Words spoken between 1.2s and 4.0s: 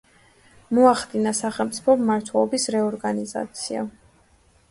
სახელმწიფო მმართველობის რეორგანიზაცია.